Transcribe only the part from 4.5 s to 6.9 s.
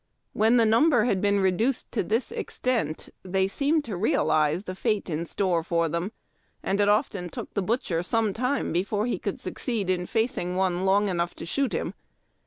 the fate in store for them, and it